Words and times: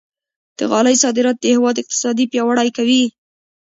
د 0.57 0.59
غالۍ 0.71 0.95
صادرات 1.03 1.37
د 1.39 1.45
هېواد 1.55 1.75
اقتصاد 1.81 2.17
پیاوړی 2.31 2.69
کوي. 2.77 3.03